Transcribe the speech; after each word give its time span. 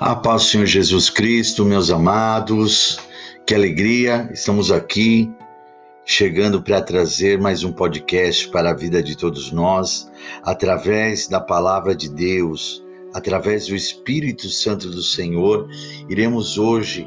A 0.00 0.16
paz 0.16 0.44
do 0.44 0.48
Senhor 0.48 0.64
Jesus 0.64 1.10
Cristo, 1.10 1.62
meus 1.62 1.90
amados, 1.90 2.98
que 3.46 3.54
alegria, 3.54 4.30
estamos 4.32 4.72
aqui 4.72 5.30
chegando 6.06 6.62
para 6.62 6.80
trazer 6.80 7.38
mais 7.38 7.64
um 7.64 7.70
podcast 7.70 8.48
para 8.48 8.70
a 8.70 8.74
vida 8.74 9.02
de 9.02 9.14
todos 9.14 9.52
nós, 9.52 10.10
através 10.42 11.28
da 11.28 11.38
palavra 11.38 11.94
de 11.94 12.08
Deus, 12.08 12.82
através 13.12 13.66
do 13.66 13.76
Espírito 13.76 14.48
Santo 14.48 14.88
do 14.88 15.02
Senhor, 15.02 15.68
iremos 16.08 16.56
hoje, 16.56 17.06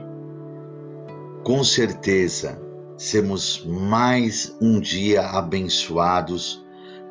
com 1.43 1.63
certeza, 1.63 2.61
sermos 2.95 3.65
mais 3.65 4.55
um 4.61 4.79
dia 4.79 5.23
abençoados 5.29 6.62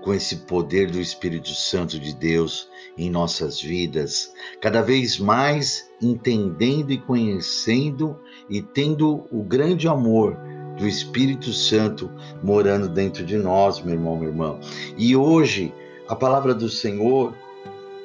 com 0.02 0.12
esse 0.12 0.36
poder 0.36 0.90
do 0.90 1.00
Espírito 1.00 1.50
Santo 1.54 1.98
de 1.98 2.14
Deus 2.14 2.68
em 2.98 3.08
nossas 3.08 3.60
vidas, 3.60 4.32
cada 4.60 4.82
vez 4.82 5.18
mais 5.18 5.90
entendendo 6.00 6.92
e 6.92 6.98
conhecendo 6.98 8.18
e 8.50 8.60
tendo 8.60 9.24
o 9.30 9.42
grande 9.42 9.88
amor 9.88 10.36
do 10.76 10.86
Espírito 10.86 11.52
Santo 11.52 12.10
morando 12.42 12.88
dentro 12.88 13.24
de 13.24 13.36
nós, 13.36 13.80
meu 13.80 13.94
irmão, 13.94 14.16
minha 14.16 14.30
irmã. 14.30 14.58
E 14.98 15.16
hoje, 15.16 15.72
a 16.08 16.16
palavra 16.16 16.54
do 16.54 16.68
Senhor, 16.68 17.32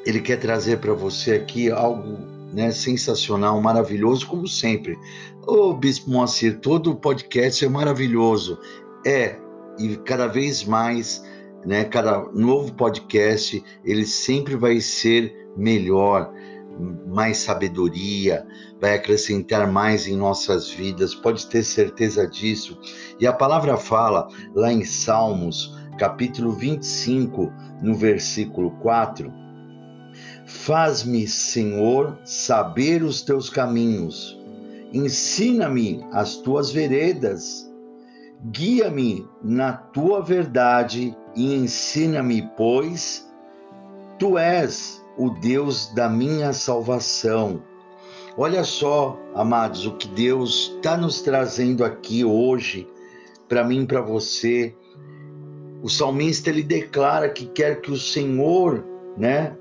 ele 0.05 0.21
quer 0.21 0.38
trazer 0.38 0.77
para 0.77 0.93
você 0.93 1.33
aqui 1.33 1.71
algo 1.71 2.19
né, 2.53 2.71
sensacional, 2.71 3.59
maravilhoso, 3.61 4.27
como 4.27 4.47
sempre. 4.47 4.97
Ô, 5.45 5.73
Bispo 5.73 6.09
Moacir, 6.09 6.59
todo 6.59 6.95
podcast 6.95 7.66
é 7.66 7.69
maravilhoso. 7.69 8.59
É, 9.05 9.38
e 9.77 9.95
cada 9.97 10.27
vez 10.27 10.63
mais 10.63 11.23
né? 11.67 11.84
Cada 11.84 12.20
novo 12.31 12.73
podcast 12.73 13.62
ele 13.84 14.05
sempre 14.05 14.55
vai 14.55 14.80
ser 14.80 15.36
melhor, 15.58 16.31
mais 17.05 17.39
sabedoria, 17.39 18.47
vai 18.80 18.95
acrescentar 18.95 19.69
mais 19.69 20.08
em 20.08 20.16
nossas 20.16 20.69
vidas, 20.69 21.14
pode 21.14 21.45
ter 21.47 21.64
certeza 21.64 22.25
disso. 22.25 22.80
E 23.19 23.28
a 23.28 23.33
palavra 23.33 23.75
fala 23.75 24.30
lá 24.56 24.72
em 24.72 24.86
Salmos, 24.86 25.75
capítulo 26.00 26.53
25, 26.53 27.52
no 27.81 27.94
versículo 27.95 28.72
4: 28.80 29.30
Faz-me, 30.45 31.28
Senhor, 31.28 32.17
saber 32.23 33.03
os 33.03 33.22
teus 33.22 33.50
caminhos, 33.50 34.39
ensina-me 34.94 36.06
as 36.13 36.38
tuas 36.38 36.72
veredas 36.72 37.66
Guia-me 38.45 39.27
na 39.43 39.73
tua 39.73 40.21
verdade 40.21 41.16
e 41.35 41.55
ensina-me, 41.55 42.47
pois 42.55 43.27
tu 44.19 44.38
és 44.38 45.03
o 45.17 45.31
Deus 45.31 45.88
da 45.95 46.07
minha 46.07 46.53
salvação. 46.53 47.61
Olha 48.38 48.63
só, 48.63 49.19
amados, 49.33 49.88
o 49.88 49.97
que 49.97 50.07
Deus 50.07 50.73
está 50.75 50.95
nos 50.95 51.21
trazendo 51.21 51.83
aqui 51.83 52.23
hoje, 52.23 52.88
para 53.49 53.63
mim 53.63 53.85
para 53.85 54.02
você. 54.02 54.75
O 55.81 55.89
salmista 55.89 56.51
ele 56.51 56.61
declara 56.61 57.29
que 57.29 57.47
quer 57.47 57.81
que 57.81 57.91
o 57.91 57.97
Senhor, 57.97 58.85
né, 59.17 59.57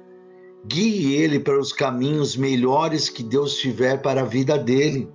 guie 0.67 1.15
ele 1.15 1.41
para 1.41 1.59
os 1.59 1.73
caminhos 1.73 2.37
melhores 2.37 3.09
que 3.09 3.23
Deus 3.23 3.57
tiver 3.57 4.03
para 4.03 4.21
a 4.21 4.25
vida 4.25 4.59
dele. 4.59 5.09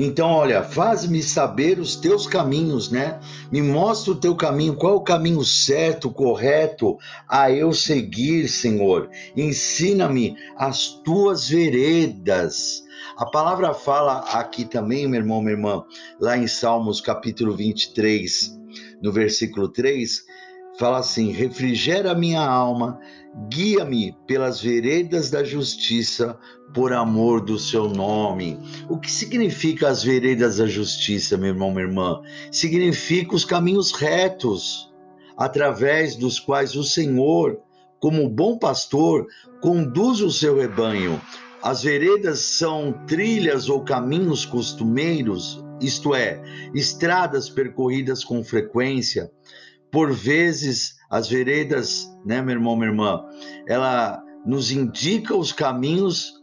Então, 0.00 0.30
olha, 0.30 0.62
faz-me 0.62 1.20
saber 1.20 1.80
os 1.80 1.96
teus 1.96 2.24
caminhos, 2.24 2.88
né? 2.88 3.18
Me 3.50 3.60
mostra 3.60 4.12
o 4.12 4.14
teu 4.14 4.36
caminho, 4.36 4.76
qual 4.76 4.92
é 4.92 4.96
o 4.96 5.00
caminho 5.00 5.44
certo, 5.44 6.08
correto 6.08 6.96
a 7.28 7.50
eu 7.50 7.72
seguir, 7.72 8.46
Senhor. 8.46 9.10
Ensina-me 9.36 10.36
as 10.56 10.86
tuas 11.02 11.48
veredas. 11.48 12.84
A 13.16 13.26
palavra 13.26 13.74
fala 13.74 14.20
aqui 14.38 14.64
também, 14.64 15.08
meu 15.08 15.20
irmão, 15.20 15.40
minha 15.40 15.54
irmã, 15.54 15.84
lá 16.20 16.38
em 16.38 16.46
Salmos 16.46 17.00
capítulo 17.00 17.56
23, 17.56 18.56
no 19.02 19.10
versículo 19.10 19.68
3, 19.68 20.27
fala 20.78 20.98
assim: 20.98 21.32
refrigera 21.32 22.14
minha 22.14 22.40
alma, 22.40 22.98
guia-me 23.50 24.16
pelas 24.26 24.60
veredas 24.62 25.30
da 25.30 25.44
justiça, 25.44 26.38
por 26.72 26.92
amor 26.92 27.40
do 27.40 27.58
seu 27.58 27.88
nome. 27.88 28.58
O 28.88 28.98
que 28.98 29.10
significa 29.10 29.88
as 29.88 30.02
veredas 30.02 30.58
da 30.58 30.66
justiça, 30.66 31.36
meu 31.36 31.48
irmão, 31.48 31.70
minha 31.70 31.86
irmã? 31.86 32.20
Significa 32.52 33.34
os 33.34 33.44
caminhos 33.44 33.92
retos, 33.92 34.92
através 35.36 36.14
dos 36.14 36.38
quais 36.38 36.76
o 36.76 36.84
Senhor, 36.84 37.58
como 38.00 38.28
bom 38.28 38.58
pastor, 38.58 39.26
conduz 39.60 40.20
o 40.20 40.30
seu 40.30 40.56
rebanho. 40.56 41.20
As 41.62 41.82
veredas 41.82 42.40
são 42.40 42.92
trilhas 43.06 43.68
ou 43.68 43.82
caminhos 43.82 44.44
costumeiros, 44.44 45.64
isto 45.80 46.14
é, 46.14 46.40
estradas 46.74 47.48
percorridas 47.48 48.22
com 48.22 48.44
frequência. 48.44 49.30
Por 49.90 50.12
vezes, 50.12 50.96
as 51.10 51.28
veredas, 51.28 52.08
né, 52.24 52.42
meu 52.42 52.54
irmão, 52.56 52.76
minha 52.76 52.90
irmã, 52.90 53.24
ela 53.66 54.22
nos 54.44 54.70
indica 54.70 55.34
os 55.34 55.52
caminhos 55.52 56.34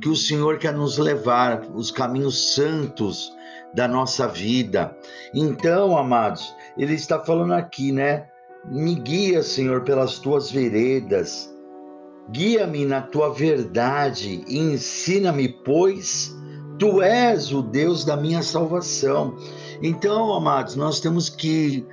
que 0.00 0.08
o 0.08 0.16
Senhor 0.16 0.58
quer 0.58 0.72
nos 0.72 0.98
levar, 0.98 1.62
os 1.74 1.90
caminhos 1.90 2.54
santos 2.54 3.32
da 3.74 3.86
nossa 3.86 4.26
vida. 4.28 4.96
Então, 5.34 5.96
amados, 5.96 6.54
ele 6.76 6.94
está 6.94 7.18
falando 7.18 7.52
aqui, 7.52 7.92
né? 7.92 8.26
Me 8.66 8.94
guia, 8.94 9.42
Senhor, 9.42 9.82
pelas 9.82 10.18
tuas 10.18 10.50
veredas. 10.50 11.52
Guia-me 12.30 12.84
na 12.84 13.00
tua 13.02 13.32
verdade 13.32 14.44
e 14.46 14.58
ensina-me, 14.58 15.48
pois 15.48 16.36
tu 16.78 17.02
és 17.02 17.52
o 17.52 17.62
Deus 17.62 18.04
da 18.04 18.16
minha 18.16 18.42
salvação. 18.42 19.36
Então, 19.82 20.32
amados, 20.32 20.76
nós 20.76 21.00
temos 21.00 21.28
que 21.28 21.86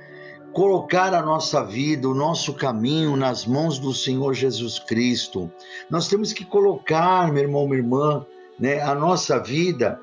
colocar 0.52 1.14
a 1.14 1.22
nossa 1.22 1.62
vida, 1.64 2.08
o 2.08 2.14
nosso 2.14 2.54
caminho 2.54 3.16
nas 3.16 3.46
mãos 3.46 3.78
do 3.78 3.92
Senhor 3.92 4.34
Jesus 4.34 4.78
Cristo. 4.78 5.50
Nós 5.90 6.08
temos 6.08 6.32
que 6.32 6.44
colocar, 6.44 7.32
meu 7.32 7.42
irmão, 7.42 7.66
minha 7.66 7.80
irmã, 7.80 8.26
né, 8.58 8.80
a 8.80 8.94
nossa 8.94 9.38
vida 9.38 10.00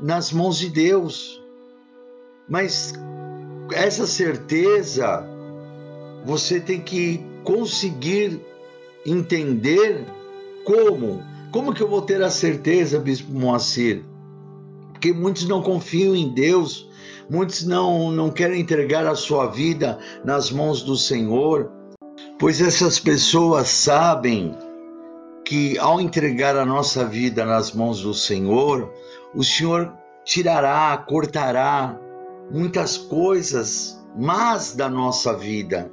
nas 0.00 0.32
mãos 0.32 0.58
de 0.58 0.68
Deus. 0.68 1.42
Mas 2.48 2.92
essa 3.72 4.06
certeza 4.06 5.26
você 6.24 6.60
tem 6.60 6.80
que 6.80 7.24
conseguir 7.42 8.40
entender 9.04 10.06
como. 10.64 11.22
Como 11.52 11.72
que 11.72 11.82
eu 11.82 11.88
vou 11.88 12.02
ter 12.02 12.22
a 12.22 12.30
certeza, 12.30 12.98
Bispo 12.98 13.32
Moacir? 13.32 14.02
Porque 14.92 15.12
muitos 15.12 15.46
não 15.46 15.62
confiam 15.62 16.16
em 16.16 16.28
Deus, 16.30 16.88
Muitos 17.28 17.64
não, 17.64 18.10
não 18.10 18.30
querem 18.30 18.60
entregar 18.60 19.06
a 19.06 19.14
sua 19.14 19.46
vida 19.46 19.98
nas 20.24 20.50
mãos 20.50 20.82
do 20.82 20.96
Senhor, 20.96 21.70
pois 22.38 22.60
essas 22.60 22.98
pessoas 22.98 23.68
sabem 23.68 24.56
que 25.44 25.78
ao 25.78 26.00
entregar 26.00 26.56
a 26.56 26.64
nossa 26.64 27.04
vida 27.04 27.44
nas 27.44 27.72
mãos 27.72 28.02
do 28.02 28.14
Senhor, 28.14 28.92
o 29.34 29.44
Senhor 29.44 29.92
tirará, 30.24 30.96
cortará 30.96 31.98
muitas 32.50 32.96
coisas 32.96 34.02
más 34.16 34.74
da 34.74 34.88
nossa 34.88 35.36
vida. 35.36 35.92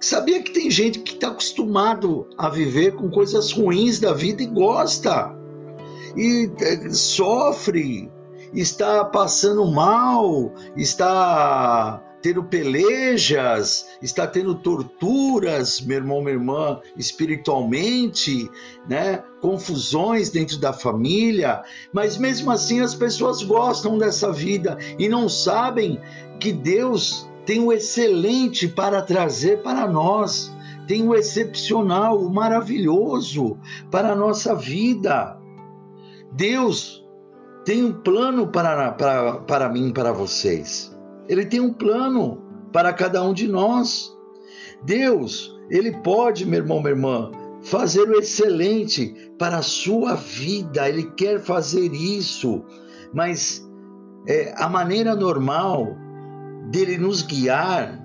Sabia 0.00 0.42
que 0.42 0.52
tem 0.52 0.70
gente 0.70 1.00
que 1.00 1.14
está 1.14 1.28
acostumado 1.28 2.28
a 2.38 2.48
viver 2.48 2.94
com 2.94 3.10
coisas 3.10 3.52
ruins 3.52 3.98
da 3.98 4.12
vida 4.12 4.42
e 4.42 4.46
gosta, 4.46 5.34
e 6.16 6.50
eh, 6.60 6.90
sofre, 6.90 8.10
está 8.52 9.04
passando 9.04 9.64
mal, 9.66 10.52
está 10.76 12.02
tendo 12.20 12.42
pelejas, 12.42 13.86
está 14.02 14.26
tendo 14.26 14.54
torturas, 14.56 15.80
meu 15.80 15.98
irmão, 15.98 16.20
minha 16.20 16.34
irmã, 16.34 16.80
espiritualmente, 16.96 18.50
né? 18.88 19.22
Confusões 19.40 20.30
dentro 20.30 20.58
da 20.58 20.72
família, 20.72 21.62
mas 21.92 22.18
mesmo 22.18 22.50
assim 22.50 22.80
as 22.80 22.94
pessoas 22.94 23.42
gostam 23.42 23.98
dessa 23.98 24.32
vida 24.32 24.76
e 24.98 25.08
não 25.08 25.28
sabem 25.28 26.00
que 26.40 26.52
Deus 26.52 27.28
tem 27.46 27.60
o 27.60 27.72
excelente 27.72 28.66
para 28.68 29.00
trazer 29.00 29.62
para 29.62 29.86
nós, 29.86 30.52
tem 30.86 31.06
o 31.06 31.14
excepcional, 31.14 32.20
o 32.20 32.30
maravilhoso 32.30 33.58
para 33.90 34.12
a 34.12 34.16
nossa 34.16 34.54
vida. 34.54 35.38
Deus 36.32 37.07
tem 37.68 37.84
um 37.84 37.92
plano 37.92 38.46
para, 38.46 38.92
para, 38.92 39.40
para 39.40 39.68
mim, 39.68 39.92
para 39.92 40.10
vocês. 40.10 40.90
Ele 41.28 41.44
tem 41.44 41.60
um 41.60 41.70
plano 41.70 42.42
para 42.72 42.94
cada 42.94 43.22
um 43.22 43.34
de 43.34 43.46
nós. 43.46 44.10
Deus, 44.84 45.54
Ele 45.68 45.92
pode, 45.98 46.46
meu 46.46 46.60
irmão, 46.60 46.80
minha 46.80 46.94
irmã, 46.94 47.30
fazer 47.60 48.08
o 48.08 48.18
excelente 48.18 49.14
para 49.38 49.58
a 49.58 49.62
sua 49.62 50.14
vida. 50.14 50.88
Ele 50.88 51.10
quer 51.10 51.40
fazer 51.40 51.92
isso, 51.92 52.64
mas 53.12 53.62
é, 54.26 54.54
a 54.56 54.66
maneira 54.66 55.14
normal 55.14 55.94
dele 56.70 56.96
nos 56.96 57.20
guiar 57.20 58.00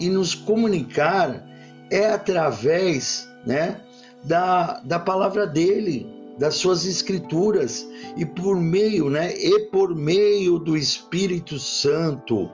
e 0.00 0.08
nos 0.08 0.34
comunicar 0.34 1.44
é 1.90 2.06
através 2.06 3.28
né, 3.46 3.82
da, 4.24 4.80
da 4.80 4.98
palavra 4.98 5.46
dele 5.46 6.13
das 6.38 6.56
suas 6.56 6.84
escrituras 6.84 7.86
e 8.16 8.24
por 8.24 8.56
meio, 8.56 9.08
né, 9.08 9.32
e 9.36 9.60
por 9.70 9.94
meio 9.94 10.58
do 10.58 10.76
Espírito 10.76 11.58
Santo 11.58 12.50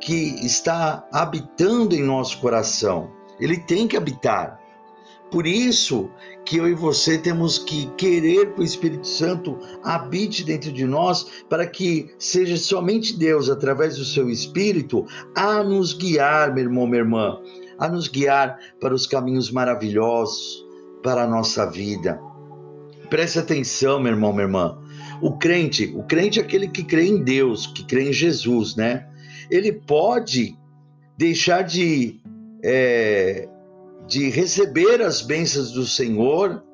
que 0.00 0.44
está 0.44 1.06
habitando 1.12 1.94
em 1.94 2.02
nosso 2.02 2.38
coração. 2.40 3.10
Ele 3.40 3.56
tem 3.58 3.86
que 3.86 3.96
habitar. 3.96 4.60
Por 5.30 5.46
isso 5.46 6.10
que 6.44 6.58
eu 6.58 6.68
e 6.68 6.74
você 6.74 7.16
temos 7.16 7.58
que 7.58 7.86
querer 7.96 8.52
que 8.52 8.60
o 8.60 8.64
Espírito 8.64 9.06
Santo 9.06 9.58
habite 9.82 10.44
dentro 10.44 10.70
de 10.70 10.84
nós, 10.84 11.26
para 11.48 11.66
que 11.66 12.14
seja 12.18 12.58
somente 12.58 13.16
Deus, 13.16 13.48
através 13.48 13.96
do 13.96 14.04
seu 14.04 14.28
Espírito, 14.28 15.06
a 15.34 15.62
nos 15.62 15.94
guiar, 15.94 16.52
meu 16.52 16.64
irmão, 16.64 16.86
minha 16.86 17.00
irmã, 17.00 17.40
a 17.78 17.88
nos 17.88 18.08
guiar 18.08 18.58
para 18.78 18.94
os 18.94 19.06
caminhos 19.06 19.50
maravilhosos 19.50 20.66
para 21.02 21.22
a 21.22 21.26
nossa 21.26 21.64
vida. 21.64 22.20
Preste 23.12 23.38
atenção, 23.38 24.00
meu 24.00 24.10
irmão, 24.10 24.32
minha 24.32 24.44
irmã. 24.46 24.78
O 25.20 25.36
crente, 25.36 25.92
o 25.94 26.02
crente 26.02 26.40
é 26.40 26.42
aquele 26.42 26.66
que 26.66 26.82
crê 26.82 27.04
em 27.04 27.22
Deus, 27.22 27.66
que 27.66 27.84
crê 27.84 28.08
em 28.08 28.12
Jesus, 28.12 28.74
né? 28.74 29.06
Ele 29.50 29.70
pode 29.70 30.56
deixar 31.18 31.60
de 31.60 32.22
é, 32.64 33.46
de 34.08 34.30
receber 34.30 35.02
as 35.02 35.20
bênçãos 35.20 35.72
do 35.72 35.86
Senhor, 35.86 36.64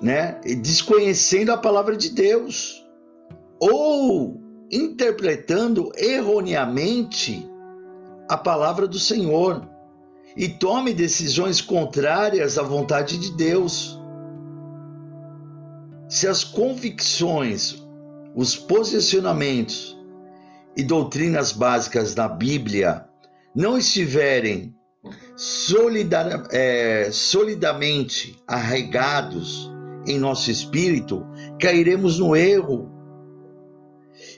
né? 0.00 0.40
Desconhecendo 0.62 1.50
a 1.50 1.58
palavra 1.58 1.94
de 1.94 2.08
Deus 2.08 2.82
ou 3.60 4.40
interpretando 4.72 5.92
erroneamente 5.94 7.46
a 8.26 8.38
palavra 8.38 8.88
do 8.88 8.98
Senhor 8.98 9.68
e 10.34 10.48
tome 10.48 10.94
decisões 10.94 11.60
contrárias 11.60 12.56
à 12.56 12.62
vontade 12.62 13.18
de 13.18 13.30
Deus. 13.32 13.97
Se 16.08 16.26
as 16.26 16.42
convicções, 16.42 17.84
os 18.34 18.56
posicionamentos 18.56 19.94
e 20.74 20.82
doutrinas 20.82 21.52
básicas 21.52 22.14
da 22.14 22.26
Bíblia 22.26 23.04
não 23.54 23.76
estiverem 23.76 24.74
solidar, 25.36 26.48
é, 26.50 27.10
solidamente 27.12 28.38
arraigados 28.46 29.70
em 30.06 30.18
nosso 30.18 30.50
espírito, 30.50 31.26
cairemos 31.60 32.18
no 32.18 32.34
erro. 32.34 32.90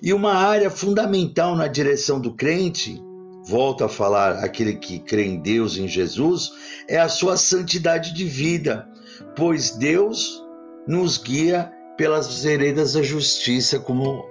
E 0.02 0.12
uma 0.12 0.34
área 0.34 0.70
fundamental 0.70 1.54
na 1.54 1.68
direção 1.68 2.20
do 2.20 2.34
crente, 2.34 3.00
volto 3.46 3.84
a 3.84 3.88
falar 3.88 4.44
aquele 4.44 4.74
que 4.74 4.98
crê 4.98 5.24
em 5.24 5.40
Deus, 5.40 5.78
em 5.78 5.86
Jesus, 5.86 6.50
é 6.88 6.98
a 6.98 7.08
sua 7.08 7.36
santidade 7.36 8.12
de 8.12 8.24
vida, 8.24 8.88
pois 9.36 9.70
Deus 9.70 10.42
nos 10.86 11.18
guia 11.18 11.72
pelas 11.96 12.42
veredas 12.42 12.94
da 12.94 13.02
justiça, 13.02 13.78
como 13.78 14.24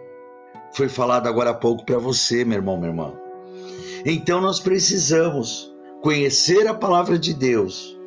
foi 0.73 0.89
falado 0.89 1.27
agora 1.27 1.51
há 1.51 1.53
pouco 1.53 1.85
para 1.85 1.97
você, 1.97 2.43
meu 2.43 2.57
irmão, 2.57 2.77
minha 2.77 2.89
irmã. 2.89 3.13
Então 4.05 4.41
nós 4.41 4.59
precisamos 4.59 5.73
conhecer 6.01 6.67
a 6.67 6.73
palavra 6.73 7.19
de 7.19 7.33
Deus, 7.33 7.97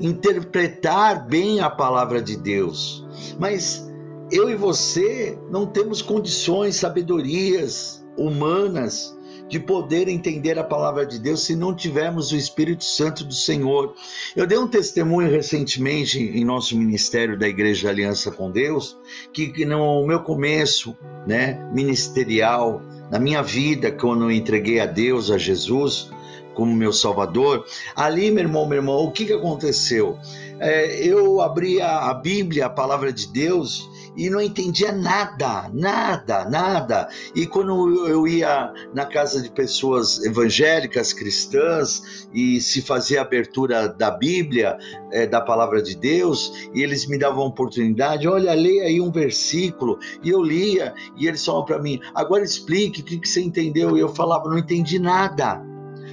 interpretar 0.00 1.26
bem 1.26 1.60
a 1.60 1.70
palavra 1.70 2.20
de 2.20 2.36
Deus. 2.36 3.06
Mas 3.38 3.88
eu 4.30 4.50
e 4.50 4.54
você 4.54 5.38
não 5.50 5.66
temos 5.66 6.02
condições, 6.02 6.76
sabedorias 6.76 8.04
humanas 8.16 9.16
de 9.48 9.58
poder 9.58 10.08
entender 10.08 10.58
a 10.58 10.64
palavra 10.64 11.06
de 11.06 11.18
Deus 11.18 11.44
se 11.44 11.56
não 11.56 11.74
tivermos 11.74 12.30
o 12.32 12.36
Espírito 12.36 12.84
Santo 12.84 13.24
do 13.24 13.34
Senhor. 13.34 13.94
Eu 14.36 14.46
dei 14.46 14.58
um 14.58 14.68
testemunho 14.68 15.30
recentemente 15.30 16.18
em 16.20 16.44
nosso 16.44 16.76
ministério 16.76 17.38
da 17.38 17.48
Igreja 17.48 17.88
Aliança 17.88 18.30
com 18.30 18.50
Deus, 18.50 18.96
que, 19.32 19.48
que 19.48 19.64
no 19.64 20.06
meu 20.06 20.20
começo, 20.20 20.96
né, 21.26 21.58
ministerial, 21.72 22.82
na 23.10 23.18
minha 23.18 23.42
vida, 23.42 23.90
quando 23.90 24.24
eu 24.24 24.30
entreguei 24.30 24.80
a 24.80 24.86
Deus, 24.86 25.30
a 25.30 25.38
Jesus, 25.38 26.10
como 26.54 26.74
meu 26.74 26.92
Salvador, 26.92 27.64
ali, 27.94 28.30
meu 28.30 28.44
irmão, 28.44 28.66
meu 28.66 28.78
irmão, 28.78 29.04
o 29.04 29.12
que, 29.12 29.24
que 29.24 29.32
aconteceu? 29.32 30.18
É, 30.58 31.06
eu 31.06 31.40
abri 31.40 31.80
a, 31.80 32.10
a 32.10 32.14
Bíblia, 32.14 32.66
a 32.66 32.70
palavra 32.70 33.12
de 33.12 33.28
Deus, 33.28 33.88
e 34.18 34.28
não 34.28 34.40
entendia 34.40 34.90
nada, 34.90 35.70
nada, 35.72 36.44
nada. 36.44 37.08
E 37.36 37.46
quando 37.46 38.06
eu 38.08 38.26
ia 38.26 38.72
na 38.92 39.06
casa 39.06 39.40
de 39.40 39.50
pessoas 39.50 40.24
evangélicas, 40.24 41.12
cristãs, 41.12 42.28
e 42.34 42.60
se 42.60 42.82
fazia 42.82 43.20
abertura 43.20 43.88
da 43.88 44.10
Bíblia, 44.10 44.76
é, 45.12 45.26
da 45.26 45.40
palavra 45.40 45.80
de 45.80 45.96
Deus, 45.96 46.68
e 46.74 46.82
eles 46.82 47.06
me 47.06 47.16
davam 47.16 47.46
oportunidade, 47.46 48.26
olha, 48.26 48.52
leia 48.54 48.84
aí 48.84 49.00
um 49.00 49.12
versículo, 49.12 49.98
e 50.22 50.30
eu 50.30 50.42
lia, 50.42 50.92
e 51.16 51.28
eles 51.28 51.44
falavam 51.44 51.66
para 51.66 51.78
mim, 51.78 52.00
agora 52.14 52.42
explique 52.42 53.00
o 53.00 53.04
que, 53.04 53.18
que 53.18 53.28
você 53.28 53.40
entendeu, 53.40 53.96
e 53.96 54.00
eu 54.00 54.08
falava, 54.08 54.48
não 54.50 54.58
entendi 54.58 54.98
nada 54.98 55.67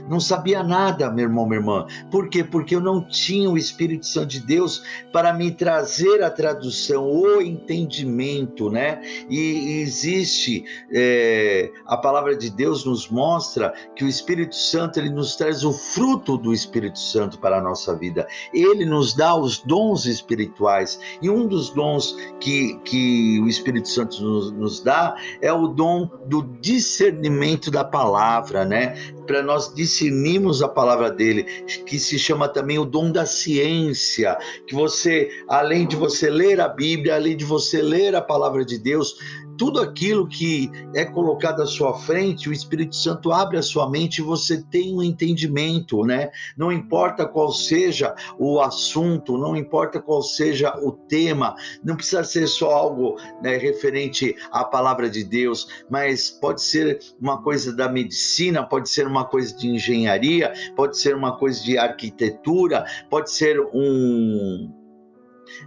não 0.09 0.19
sabia 0.19 0.63
nada, 0.63 1.09
meu 1.11 1.25
irmão, 1.25 1.45
minha 1.45 1.59
irmã. 1.59 1.87
Por 2.11 2.29
quê? 2.29 2.43
Porque 2.43 2.75
eu 2.75 2.81
não 2.81 3.01
tinha 3.01 3.49
o 3.49 3.57
Espírito 3.57 4.05
Santo 4.05 4.27
de 4.27 4.39
Deus 4.39 4.83
para 5.11 5.33
me 5.33 5.51
trazer 5.51 6.23
a 6.23 6.29
tradução, 6.29 7.09
o 7.09 7.41
entendimento, 7.41 8.69
né? 8.69 9.01
E, 9.29 9.81
existe, 9.81 10.63
é, 10.93 11.71
a 11.85 11.97
palavra 11.97 12.35
de 12.35 12.49
Deus 12.49 12.85
nos 12.85 13.09
mostra 13.09 13.73
que 13.95 14.03
o 14.03 14.07
Espírito 14.07 14.55
Santo, 14.55 14.99
ele 14.99 15.09
nos 15.09 15.35
traz 15.35 15.63
o 15.63 15.71
fruto 15.71 16.37
do 16.37 16.53
Espírito 16.53 16.99
Santo 16.99 17.39
para 17.39 17.57
a 17.57 17.61
nossa 17.61 17.95
vida. 17.95 18.27
Ele 18.53 18.85
nos 18.85 19.13
dá 19.13 19.35
os 19.35 19.59
dons 19.59 20.05
espirituais. 20.05 20.99
E 21.21 21.29
um 21.29 21.47
dos 21.47 21.69
dons 21.69 22.15
que, 22.39 22.79
que 22.83 23.39
o 23.41 23.47
Espírito 23.47 23.89
Santo 23.89 24.21
nos, 24.21 24.51
nos 24.51 24.81
dá 24.81 25.15
é 25.41 25.51
o 25.51 25.67
dom 25.67 26.09
do 26.27 26.43
discernimento 26.61 27.71
da 27.71 27.83
palavra, 27.83 28.65
né? 28.65 28.95
Para 29.25 29.41
nós 29.41 29.73
discernirmos 29.73 30.61
a 30.61 30.67
palavra 30.67 31.09
dele, 31.11 31.43
que 31.85 31.99
se 31.99 32.17
chama 32.17 32.47
também 32.47 32.79
o 32.79 32.85
dom 32.85 33.11
da 33.11 33.25
ciência, 33.25 34.37
que 34.67 34.73
você, 34.75 35.29
além 35.47 35.87
de 35.87 35.95
você 35.95 36.29
ler 36.29 36.61
a 36.61 36.67
Bíblia, 36.67 37.15
além 37.15 37.35
de 37.35 37.45
você 37.45 37.81
ler 37.81 38.15
a 38.15 38.21
palavra 38.21 38.63
de 38.63 38.77
Deus, 38.77 39.17
tudo 39.57 39.79
aquilo 39.79 40.27
que 40.27 40.69
é 40.93 41.05
colocado 41.05 41.61
à 41.61 41.65
sua 41.65 41.93
frente, 41.99 42.49
o 42.49 42.53
Espírito 42.53 42.95
Santo 42.95 43.31
abre 43.31 43.57
a 43.57 43.61
sua 43.61 43.89
mente 43.89 44.19
e 44.19 44.23
você 44.23 44.61
tem 44.63 44.95
um 44.95 45.03
entendimento, 45.03 46.03
né? 46.03 46.31
Não 46.57 46.71
importa 46.71 47.25
qual 47.25 47.51
seja 47.51 48.15
o 48.37 48.59
assunto, 48.59 49.37
não 49.37 49.55
importa 49.55 50.01
qual 50.01 50.21
seja 50.21 50.75
o 50.81 50.91
tema, 50.91 51.55
não 51.83 51.95
precisa 51.95 52.23
ser 52.23 52.47
só 52.47 52.71
algo 52.71 53.17
né, 53.41 53.57
referente 53.57 54.35
à 54.51 54.63
palavra 54.63 55.09
de 55.09 55.23
Deus, 55.23 55.67
mas 55.89 56.29
pode 56.29 56.61
ser 56.61 56.99
uma 57.19 57.41
coisa 57.41 57.75
da 57.75 57.89
medicina, 57.89 58.63
pode 58.63 58.89
ser 58.89 59.07
uma 59.07 59.25
coisa 59.25 59.55
de 59.55 59.67
engenharia, 59.67 60.53
pode 60.75 60.97
ser 60.97 61.15
uma 61.15 61.37
coisa 61.37 61.63
de 61.63 61.77
arquitetura, 61.77 62.85
pode 63.09 63.31
ser 63.31 63.59
um. 63.73 64.71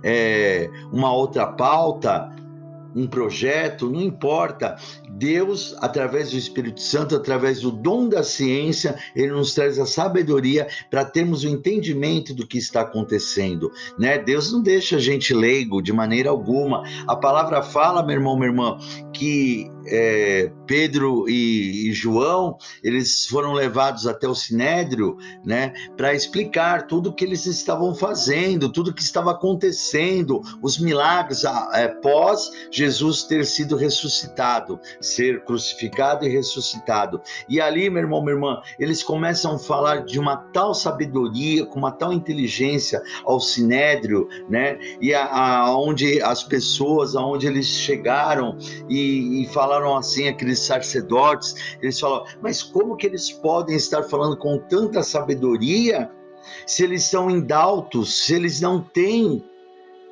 É, 0.03 0.69
uma 0.93 1.13
outra 1.13 1.47
pauta, 1.47 2.29
um 2.95 3.07
projeto, 3.07 3.91
não 3.91 4.01
importa. 4.01 4.77
Deus, 5.11 5.75
através 5.79 6.31
do 6.31 6.37
Espírito 6.37 6.81
Santo, 6.81 7.17
através 7.17 7.61
do 7.61 7.71
dom 7.71 8.09
da 8.09 8.23
ciência, 8.23 8.97
ele 9.15 9.33
nos 9.33 9.55
traz 9.55 9.79
a 9.79 9.87
sabedoria 9.87 10.67
para 10.91 11.05
termos 11.05 11.45
o 11.45 11.49
entendimento 11.49 12.35
do 12.35 12.47
que 12.47 12.59
está 12.59 12.83
acontecendo, 12.83 13.71
né? 13.99 14.19
Deus 14.19 14.53
não 14.53 14.63
deixa 14.63 14.97
a 14.97 15.01
gente 15.01 15.35
leigo 15.35 15.83
de 15.83 15.93
maneira 15.93 16.31
alguma. 16.31 16.83
A 17.07 17.17
palavra 17.17 17.63
fala, 17.63 18.03
meu 18.03 18.17
irmão, 18.17 18.37
minha 18.37 18.49
irmã, 18.49 18.79
que 19.13 19.71
é, 19.91 20.53
Pedro 20.67 21.29
e, 21.29 21.89
e, 21.89 21.93
João, 21.93 22.57
eles 22.83 23.27
foram 23.27 23.53
levados 23.53 24.07
até 24.07 24.29
o 24.29 24.35
Sinédrio, 24.35 25.17
né, 25.45 25.73
para 25.97 26.15
explicar 26.15 26.87
tudo 26.87 27.11
o 27.11 27.13
que 27.13 27.25
eles 27.25 27.47
estavam 27.47 27.95
fazendo, 27.95 28.71
tudo 28.71 28.91
o 28.91 28.95
que 28.95 29.03
estava 29.03 29.33
acontecendo, 29.33 30.41
os 30.63 30.79
milagres 30.79 31.45
é, 31.45 31.89
pós 31.89 32.51
Jesus 32.71 33.25
ter 33.25 33.45
sido 33.45 33.77
ressuscitado, 33.77 34.79
ser 35.01 35.45
crucificado 35.45 36.27
e 36.27 36.29
ressuscitado. 36.29 37.21
E 37.49 37.61
ali, 37.61 37.89
meu 37.89 38.03
irmão, 38.03 38.23
minha 38.23 38.35
irmã, 38.35 38.61
eles 38.79 39.03
começam 39.03 39.55
a 39.55 39.59
falar 39.59 40.05
de 40.05 40.19
uma 40.19 40.37
tal 40.53 40.75
sabedoria, 40.75 41.65
com 41.67 41.79
uma 41.79 41.93
tal 41.93 42.13
inteligência 42.13 43.03
ao 43.25 43.41
Sinédrio, 43.41 44.29
né, 44.49 44.79
e 45.01 45.15
aonde 45.15 46.21
as 46.23 46.43
pessoas, 46.43 47.17
aonde 47.17 47.47
eles 47.47 47.67
chegaram 47.67 48.57
e, 48.89 49.43
e 49.43 49.47
falaram 49.47 49.78
falaram 49.79 49.97
assim, 49.97 50.29
aqueles 50.29 50.59
sacerdotes, 50.61 51.77
eles 51.81 51.99
falam, 51.99 52.25
mas 52.43 52.63
como 52.63 52.97
que 52.97 53.07
eles 53.07 53.31
podem 53.31 53.77
estar 53.77 54.03
falando 54.03 54.37
com 54.37 54.59
tanta 54.59 55.03
sabedoria 55.03 56.11
se 56.67 56.83
eles 56.83 57.05
são 57.05 57.31
indaltos, 57.31 58.25
se 58.25 58.35
eles 58.35 58.61
não 58.61 58.83
têm 58.83 59.45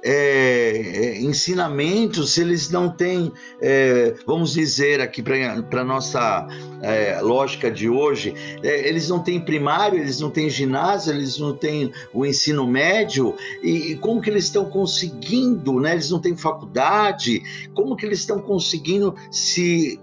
é, 0.08 0.70
é, 0.70 1.20
ensinamentos, 1.20 2.38
eles 2.38 2.70
não 2.70 2.88
têm, 2.88 3.32
é, 3.60 4.14
vamos 4.24 4.52
dizer 4.52 5.00
aqui 5.00 5.20
para 5.20 5.80
a 5.80 5.84
nossa 5.84 6.46
é, 6.80 7.20
lógica 7.20 7.68
de 7.68 7.88
hoje, 7.88 8.32
é, 8.62 8.88
eles 8.88 9.08
não 9.08 9.18
têm 9.18 9.40
primário, 9.40 9.98
eles 9.98 10.20
não 10.20 10.30
têm 10.30 10.48
ginásio, 10.48 11.12
eles 11.12 11.38
não 11.38 11.56
têm 11.56 11.92
o 12.14 12.24
ensino 12.24 12.64
médio, 12.68 13.34
e, 13.64 13.92
e, 13.92 13.96
como 13.96 14.20
que 14.20 14.30
eles 14.30 14.44
estão 14.44 14.66
conseguindo, 14.66 15.80
né? 15.80 15.94
eles 15.94 16.08
não 16.08 16.20
têm 16.20 16.36
faculdade, 16.36 17.42
como 17.74 17.96
que 17.96 18.06
eles 18.06 18.20
estão 18.20 18.38
conseguindo 18.40 19.12
se 19.32 20.00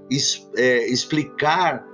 é, 0.58 0.86
explicar 0.90 1.86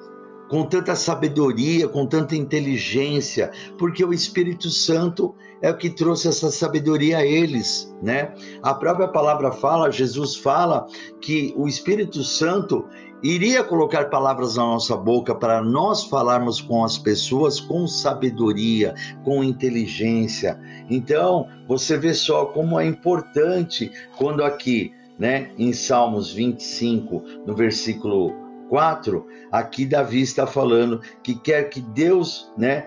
com 0.49 0.65
tanta 0.65 0.95
sabedoria, 0.95 1.87
com 1.87 2.07
tanta 2.07 2.35
inteligência, 2.35 3.51
porque 3.77 4.03
o 4.03 4.11
Espírito 4.11 4.71
Santo 4.71 5.35
é 5.61 5.69
o 5.69 5.77
que 5.77 5.89
trouxe 5.89 6.27
essa 6.27 6.49
sabedoria 6.51 7.17
a 7.17 7.25
eles, 7.25 7.93
né? 8.01 8.33
A 8.63 8.73
própria 8.73 9.07
palavra 9.07 9.51
fala, 9.51 9.91
Jesus 9.91 10.35
fala 10.35 10.87
que 11.21 11.53
o 11.57 11.67
Espírito 11.67 12.23
Santo 12.23 12.85
iria 13.21 13.63
colocar 13.63 14.09
palavras 14.09 14.55
na 14.55 14.63
nossa 14.63 14.95
boca 14.95 15.35
para 15.35 15.61
nós 15.61 16.05
falarmos 16.05 16.61
com 16.61 16.83
as 16.83 16.97
pessoas 16.97 17.59
com 17.59 17.85
sabedoria, 17.87 18.93
com 19.23 19.43
inteligência. 19.43 20.59
Então, 20.89 21.47
você 21.67 21.97
vê 21.97 22.13
só 22.13 22.45
como 22.45 22.79
é 22.79 22.85
importante 22.85 23.91
quando 24.17 24.43
aqui, 24.43 24.93
né, 25.17 25.51
em 25.57 25.73
Salmos 25.73 26.31
25, 26.31 27.21
no 27.45 27.53
versículo 27.53 28.33
4, 28.69 29.25
aqui 29.51 29.85
Davi 29.85 30.21
está 30.21 30.47
falando 30.47 31.01
que 31.21 31.35
quer 31.35 31.69
que 31.69 31.81
Deus, 31.81 32.49
né, 32.57 32.85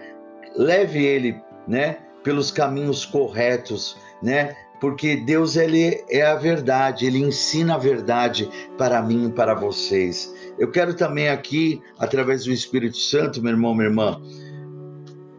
leve 0.56 1.04
ele, 1.04 1.38
né, 1.68 1.98
pelos 2.22 2.50
caminhos 2.50 3.04
corretos, 3.04 3.96
né? 4.22 4.54
Porque 4.80 5.16
Deus 5.16 5.56
ele 5.56 6.02
é 6.10 6.22
a 6.22 6.34
verdade, 6.34 7.06
ele 7.06 7.18
ensina 7.18 7.76
a 7.76 7.78
verdade 7.78 8.48
para 8.76 9.00
mim 9.00 9.28
e 9.28 9.32
para 9.32 9.54
vocês. 9.54 10.34
Eu 10.58 10.70
quero 10.70 10.94
também 10.94 11.28
aqui, 11.28 11.80
através 11.98 12.44
do 12.44 12.50
Espírito 12.50 12.96
Santo, 12.96 13.40
meu 13.40 13.52
irmão, 13.52 13.74
minha 13.74 13.88
irmã, 13.88 14.20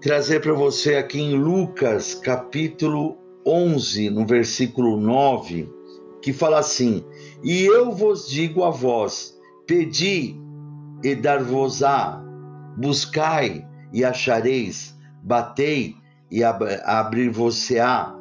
trazer 0.01 0.39
para 0.41 0.53
você 0.53 0.95
aqui 0.95 1.19
em 1.19 1.35
Lucas, 1.35 2.15
capítulo 2.15 3.17
11, 3.45 4.09
no 4.09 4.25
versículo 4.25 4.97
9, 4.97 5.69
que 6.21 6.31
fala 6.31 6.59
assim: 6.59 7.03
"E 7.43 7.65
eu 7.65 7.91
vos 7.91 8.29
digo 8.29 8.63
a 8.63 8.69
vós: 8.69 9.37
pedi 9.67 10.35
e 11.03 11.15
dar-vos-á, 11.15 12.23
buscai 12.77 13.67
e 13.91 14.05
achareis, 14.05 14.95
batei 15.21 15.95
e 16.33 16.43
ab 16.43 16.65
abrir-vos-á. 16.83 18.17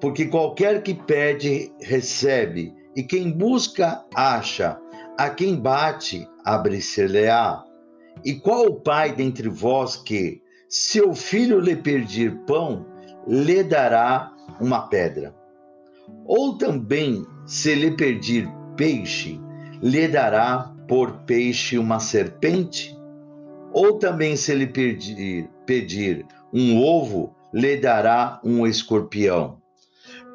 Porque 0.00 0.26
qualquer 0.26 0.82
que 0.82 0.92
pede, 0.92 1.72
recebe, 1.80 2.74
e 2.96 3.02
quem 3.04 3.30
busca, 3.30 4.04
acha, 4.12 4.76
a 5.16 5.30
quem 5.30 5.54
bate, 5.54 6.28
abre-se-lhe-á. 6.44 7.64
E 8.24 8.34
qual 8.34 8.66
o 8.66 8.80
pai 8.80 9.14
dentre 9.14 9.48
vós 9.48 9.96
que, 9.96 10.42
se 10.68 11.00
o 11.00 11.14
filho 11.14 11.60
lhe 11.60 11.76
pedir 11.76 12.36
pão, 12.44 12.84
lhe 13.26 13.62
dará 13.62 14.32
uma 14.60 14.88
pedra? 14.88 15.32
Ou 16.26 16.58
também, 16.58 17.24
se 17.46 17.72
lhe 17.74 17.92
pedir 17.92 18.48
peixe, 18.76 19.40
lhe 19.80 20.08
dará 20.08 20.74
por 20.88 21.18
peixe 21.20 21.78
uma 21.78 22.00
serpente? 22.00 22.98
Ou 23.72 23.96
também, 23.98 24.36
se 24.36 24.52
lhe 24.54 24.66
pedir, 24.66 25.48
pedir 25.64 26.26
um 26.52 26.80
ovo, 26.80 27.33
lhe 27.54 27.76
dará 27.76 28.40
um 28.42 28.66
escorpião. 28.66 29.62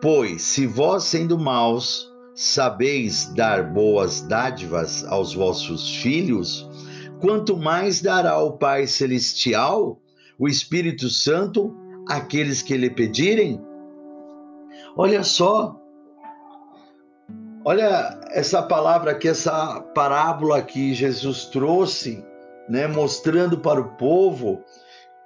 Pois 0.01 0.41
se 0.41 0.65
vós, 0.65 1.03
sendo 1.03 1.38
maus, 1.38 2.09
sabeis 2.33 3.25
dar 3.35 3.73
boas 3.73 4.21
dádivas 4.21 5.03
aos 5.03 5.33
vossos 5.33 5.97
filhos, 5.97 6.69
quanto 7.19 7.57
mais 7.57 8.01
dará 8.01 8.39
o 8.39 8.53
Pai 8.53 8.88
Celestial, 8.88 9.99
o 10.39 10.47
Espírito 10.47 11.09
Santo, 11.09 11.75
àqueles 12.07 12.61
que 12.61 12.77
lhe 12.77 12.89
pedirem? 12.89 13.61
Olha 14.95 15.21
só, 15.21 15.75
olha 17.65 18.17
essa 18.29 18.61
palavra 18.61 19.11
aqui, 19.11 19.27
essa 19.27 19.81
parábola 19.93 20.61
que 20.61 20.93
Jesus 20.93 21.47
trouxe, 21.47 22.23
né, 22.69 22.88
mostrando 22.88 23.57
para 23.59 23.81
o 23.81 23.97
povo 23.97 24.63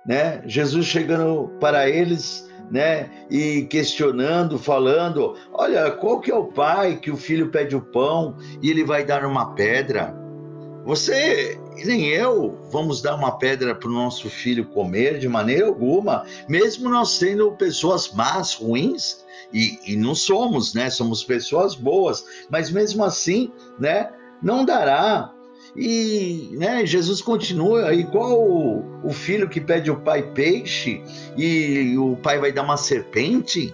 né? 0.06 0.42
Jesus 0.46 0.86
chegando 0.86 1.52
para 1.60 1.90
eles, 1.90 2.50
né? 2.70 3.10
E 3.30 3.64
questionando, 3.64 4.58
falando: 4.60 5.36
Olha, 5.52 5.92
qual 5.92 6.20
que 6.20 6.32
é 6.32 6.36
o 6.36 6.48
pai 6.48 6.98
que 6.98 7.12
o 7.12 7.18
filho 7.18 7.50
pede 7.50 7.76
o 7.76 7.82
pão 7.82 8.38
e 8.62 8.70
ele 8.70 8.84
vai 8.84 9.06
dar 9.06 9.26
uma 9.26 9.54
pedra? 9.54 10.16
Você 10.86 11.58
nem 11.86 12.08
eu 12.08 12.60
vamos 12.70 13.02
dar 13.02 13.16
uma 13.16 13.38
pedra 13.38 13.74
para 13.74 13.88
o 13.88 13.94
nosso 13.94 14.30
filho 14.30 14.66
comer 14.66 15.18
de 15.18 15.30
maneira 15.30 15.66
alguma, 15.66 16.26
mesmo 16.48 16.90
nós 16.90 17.12
sendo 17.12 17.54
pessoas 17.54 18.12
más, 18.12 18.54
ruins, 18.54 19.24
e, 19.54 19.80
e 19.86 19.96
não 19.96 20.14
somos, 20.14 20.74
né? 20.74 20.90
Somos 20.90 21.24
pessoas 21.24 21.76
boas, 21.76 22.26
mas 22.50 22.70
mesmo 22.70 23.04
assim, 23.04 23.52
né? 23.80 24.10
Não 24.42 24.66
dará 24.66 25.33
e 25.76 26.50
né, 26.54 26.86
Jesus 26.86 27.22
continua, 27.22 27.94
igual 27.94 28.40
o, 28.40 28.84
o 29.04 29.12
filho 29.12 29.50
que 29.50 29.60
pede 29.60 29.90
o 29.90 30.00
pai 30.00 30.22
peixe 30.22 31.02
e 31.36 31.98
o 31.98 32.16
pai 32.18 32.40
vai 32.40 32.52
dar 32.52 32.64
uma 32.64 32.78
serpente. 32.78 33.74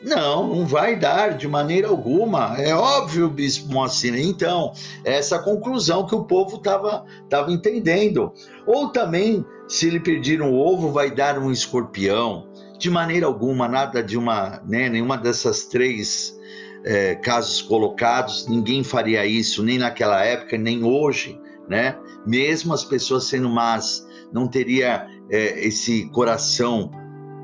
Não, 0.00 0.48
não 0.48 0.66
vai 0.66 0.96
dar 0.96 1.36
de 1.36 1.46
maneira 1.46 1.88
alguma. 1.88 2.60
É 2.60 2.74
óbvio, 2.74 3.28
bispo 3.28 3.72
Moacir. 3.72 4.14
Então, 4.16 4.72
essa 5.04 5.38
conclusão 5.38 6.06
que 6.06 6.14
o 6.14 6.24
povo 6.24 6.56
estava 6.56 7.04
tava 7.28 7.52
entendendo. 7.52 8.32
Ou 8.66 8.88
também, 8.88 9.44
se 9.68 9.86
ele 9.86 10.00
pedir 10.00 10.42
um 10.42 10.54
ovo, 10.54 10.90
vai 10.90 11.10
dar 11.10 11.38
um 11.38 11.52
escorpião. 11.52 12.48
De 12.78 12.90
maneira 12.90 13.26
alguma, 13.26 13.68
nada 13.68 14.02
de 14.02 14.18
uma, 14.18 14.60
né, 14.66 14.88
nenhuma 14.88 15.16
dessas 15.16 15.66
três 15.66 16.36
é, 16.84 17.14
casos 17.16 17.62
colocados, 17.62 18.46
ninguém 18.48 18.82
faria 18.82 19.24
isso, 19.26 19.62
nem 19.62 19.78
naquela 19.78 20.24
época, 20.24 20.58
nem 20.58 20.84
hoje, 20.84 21.40
né? 21.68 21.96
Mesmo 22.26 22.72
as 22.74 22.84
pessoas 22.84 23.24
sendo 23.24 23.48
más, 23.48 24.06
não 24.32 24.48
teria 24.48 25.06
é, 25.30 25.66
esse 25.66 26.06
coração 26.10 26.90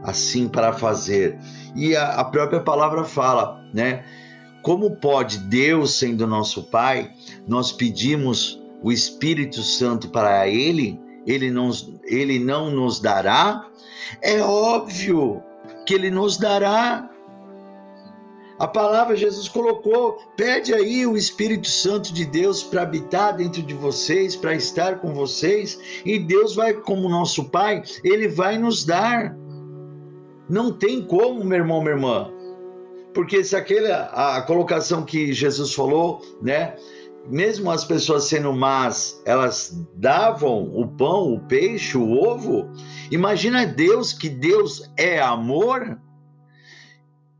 assim 0.03 0.49
para 0.49 0.73
fazer. 0.73 1.39
E 1.75 1.95
a, 1.95 2.21
a 2.21 2.25
própria 2.25 2.61
palavra 2.61 3.05
fala, 3.05 3.63
né? 3.73 4.05
Como 4.63 4.97
pode 4.97 5.39
Deus, 5.39 5.99
sendo 5.99 6.27
nosso 6.27 6.65
Pai, 6.65 7.11
nós 7.47 7.73
pedimos 7.73 8.61
o 8.83 8.93
Espírito 8.93 9.63
Santo 9.63 10.09
para 10.09 10.49
Ele, 10.49 11.01
Ele, 11.27 11.51
nos, 11.51 11.93
ele 12.05 12.39
não 12.39 12.71
nos 12.71 13.01
dará? 13.01 13.67
É 14.21 14.41
óbvio 14.43 15.43
que 15.87 15.95
Ele 15.95 16.11
nos 16.11 16.37
dará. 16.37 17.09
A 18.59 18.67
palavra 18.67 19.15
Jesus 19.15 19.49
colocou, 19.49 20.19
pede 20.37 20.75
aí 20.75 21.07
o 21.07 21.17
Espírito 21.17 21.69
Santo 21.69 22.13
de 22.13 22.25
Deus 22.25 22.61
para 22.63 22.83
habitar 22.83 23.37
dentro 23.37 23.63
de 23.63 23.73
vocês, 23.73 24.35
para 24.35 24.53
estar 24.53 24.99
com 24.99 25.15
vocês, 25.15 25.79
e 26.05 26.19
Deus 26.19 26.57
vai, 26.57 26.75
como 26.75 27.09
nosso 27.09 27.45
Pai, 27.51 27.83
ele 28.03 28.27
vai 28.27 28.59
nos 28.59 28.85
dar. 28.85 29.37
Não 30.51 30.73
tem 30.73 31.05
como, 31.05 31.45
meu 31.45 31.59
irmão, 31.59 31.81
minha 31.81 31.95
irmã. 31.95 32.33
Porque 33.15 33.45
se 33.45 33.55
aquela 33.55 34.07
a 34.37 34.43
colocação 34.43 35.05
que 35.05 35.33
Jesus 35.33 35.73
falou, 35.73 36.21
né? 36.43 36.75
Mesmo 37.29 37.71
as 37.71 37.85
pessoas 37.85 38.25
sendo 38.25 38.53
más, 38.55 39.21
elas 39.27 39.87
davam 39.95 40.65
o 40.75 40.89
pão, 40.89 41.35
o 41.35 41.41
peixe, 41.41 41.99
o 41.99 42.13
ovo. 42.13 42.71
Imagina 43.11 43.67
Deus 43.67 44.13
que 44.13 44.29
Deus 44.31 44.91
é 44.97 45.21
amor 45.21 45.99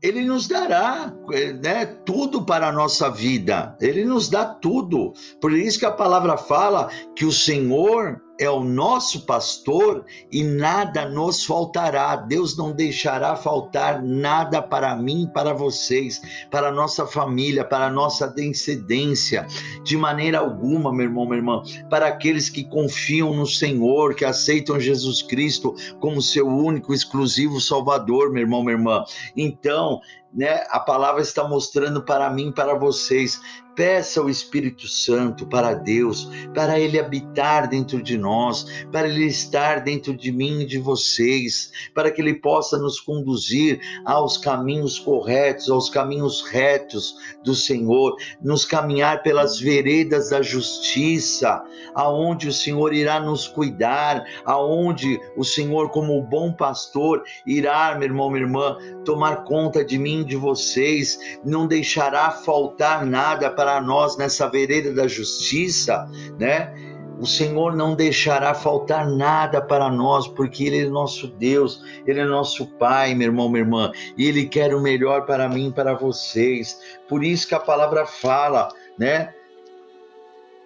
ele 0.01 0.23
nos 0.23 0.47
dará 0.47 1.13
né, 1.61 1.85
tudo 1.85 2.43
para 2.43 2.69
a 2.69 2.71
nossa 2.71 3.09
vida, 3.09 3.75
ele 3.81 4.05
nos 4.05 4.29
dá 4.29 4.45
tudo. 4.45 5.13
Por 5.41 5.51
isso 5.51 5.79
que 5.79 5.85
a 5.85 5.91
palavra 5.91 6.37
fala 6.37 6.89
que 7.15 7.25
o 7.25 7.31
Senhor 7.31 8.21
é 8.39 8.49
o 8.49 8.63
nosso 8.63 9.25
pastor 9.25 10.05
e 10.31 10.41
nada 10.43 11.07
nos 11.09 11.43
faltará. 11.43 12.15
Deus 12.15 12.57
não 12.57 12.71
deixará 12.71 13.35
faltar 13.35 14.01
nada 14.01 14.61
para 14.61 14.95
mim, 14.95 15.29
para 15.33 15.53
vocês, 15.53 16.21
para 16.49 16.71
nossa 16.71 17.05
família, 17.05 17.65
para 17.65 17.89
nossa 17.89 18.27
descendência, 18.27 19.45
de 19.83 19.97
maneira 19.97 20.39
alguma, 20.39 20.93
meu 20.93 21.05
irmão, 21.07 21.25
minha 21.25 21.37
irmã, 21.37 21.61
para 21.89 22.07
aqueles 22.07 22.49
que 22.49 22.63
confiam 22.63 23.33
no 23.33 23.45
Senhor, 23.45 24.15
que 24.15 24.23
aceitam 24.23 24.79
Jesus 24.79 25.21
Cristo 25.21 25.75
como 25.99 26.21
seu 26.21 26.47
único, 26.47 26.93
exclusivo 26.93 27.59
Salvador, 27.59 28.31
meu 28.31 28.43
irmão, 28.43 28.63
minha 28.63 28.77
irmã. 28.77 29.03
Então, 29.35 29.99
né, 30.33 30.63
a 30.69 30.79
palavra 30.79 31.21
está 31.21 31.47
mostrando 31.47 32.03
para 32.03 32.29
mim, 32.29 32.51
para 32.51 32.73
vocês. 32.75 33.41
Peça 33.75 34.21
o 34.21 34.29
Espírito 34.29 34.89
Santo 34.89 35.47
para 35.47 35.73
Deus, 35.73 36.29
para 36.53 36.77
ele 36.77 36.99
habitar 36.99 37.69
dentro 37.69 38.03
de 38.03 38.17
nós, 38.17 38.65
para 38.91 39.07
ele 39.07 39.25
estar 39.25 39.79
dentro 39.79 40.13
de 40.17 40.33
mim 40.33 40.61
e 40.61 40.65
de 40.65 40.77
vocês, 40.77 41.71
para 41.95 42.11
que 42.11 42.21
ele 42.21 42.33
possa 42.33 42.77
nos 42.77 42.99
conduzir 42.99 43.79
aos 44.03 44.37
caminhos 44.37 44.99
corretos, 44.99 45.69
aos 45.69 45.89
caminhos 45.89 46.41
retos 46.41 47.15
do 47.41 47.55
Senhor, 47.55 48.17
nos 48.41 48.65
caminhar 48.65 49.23
pelas 49.23 49.57
veredas 49.61 50.31
da 50.31 50.41
justiça, 50.41 51.63
aonde 51.95 52.49
o 52.49 52.53
Senhor 52.53 52.93
irá 52.93 53.17
nos 53.17 53.47
cuidar, 53.47 54.25
aonde 54.43 55.21
o 55.37 55.45
Senhor, 55.45 55.89
como 55.89 56.17
o 56.17 56.23
bom 56.23 56.51
pastor, 56.51 57.23
irá, 57.47 57.95
meu 57.95 58.09
irmão, 58.09 58.29
minha 58.29 58.43
irmã, 58.43 58.77
tomar 59.05 59.45
conta 59.45 59.85
de 59.85 59.97
mim, 59.97 60.18
de 60.23 60.35
vocês, 60.35 61.17
não 61.45 61.65
deixará 61.65 62.29
faltar 62.29 63.05
nada 63.05 63.49
para 63.49 63.69
para 63.69 63.81
nós 63.81 64.17
nessa 64.17 64.49
vereda 64.49 64.91
da 64.91 65.07
justiça, 65.07 66.09
né? 66.39 66.73
O 67.19 67.27
Senhor 67.27 67.75
não 67.75 67.93
deixará 67.93 68.53
faltar 68.55 69.07
nada 69.07 69.61
para 69.61 69.91
nós, 69.91 70.27
porque 70.27 70.63
Ele 70.63 70.87
é 70.87 70.89
nosso 70.89 71.27
Deus, 71.27 71.83
Ele 72.07 72.19
é 72.19 72.25
nosso 72.25 72.65
Pai, 72.77 73.13
meu 73.13 73.27
irmão, 73.27 73.47
minha 73.47 73.63
irmã, 73.63 73.91
e 74.17 74.27
Ele 74.27 74.45
quer 74.47 74.73
o 74.73 74.81
melhor 74.81 75.27
para 75.27 75.47
mim 75.47 75.67
e 75.67 75.71
para 75.71 75.93
vocês. 75.93 76.79
Por 77.07 77.23
isso 77.23 77.47
que 77.47 77.53
a 77.53 77.59
palavra 77.59 78.07
fala, 78.07 78.69
né? 78.97 79.35